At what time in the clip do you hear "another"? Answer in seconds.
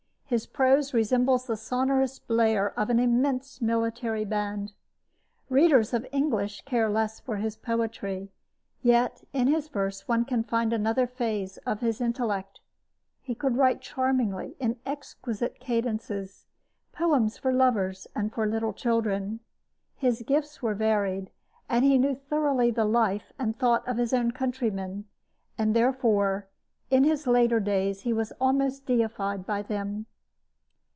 10.71-11.05